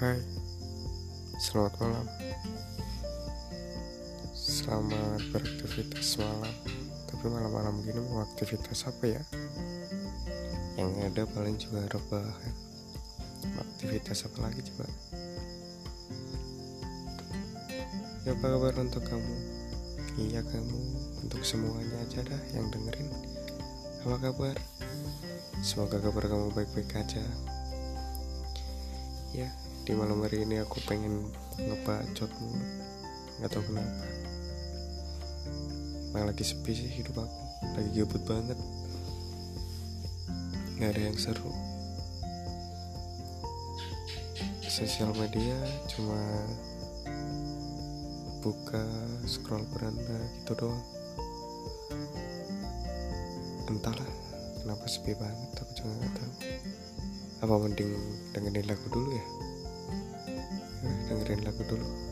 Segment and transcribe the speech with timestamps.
[0.00, 0.16] Hai,
[1.36, 2.08] selamat malam.
[4.32, 6.56] Selamat beraktivitas malam.
[7.04, 9.20] Tapi malam-malam gini mau aktivitas apa ya?
[10.80, 12.54] Yang ada paling juga rebahan.
[13.60, 14.88] Aktivitas apa lagi coba?
[18.24, 19.36] Ya apa kabar untuk kamu?
[20.16, 20.80] Iya kamu,
[21.28, 23.12] untuk semuanya aja dah yang dengerin.
[24.08, 24.56] Apa kabar?
[25.60, 27.20] Semoga kabar kamu baik-baik aja.
[29.36, 29.52] Ya,
[29.90, 31.26] di malam hari ini aku pengen
[31.58, 32.62] ngebacot mulu
[33.42, 34.06] Gak tau kenapa.
[36.14, 37.42] Emang lagi sepi sih hidup aku.
[37.74, 38.54] Lagi gabut banget.
[40.78, 41.50] Gak ada yang seru.
[44.62, 45.58] Sosial media
[45.90, 46.22] cuma
[48.46, 48.86] Buka,
[49.26, 50.84] scroll beranda gitu doang.
[53.66, 54.10] Entahlah
[54.62, 56.32] kenapa sepi banget Aku juga gak tahu.
[57.42, 57.90] Apa mending
[58.38, 59.26] dengerin lagu dulu ya?
[61.36, 62.09] ට්‍රෙන්ලකුතුළු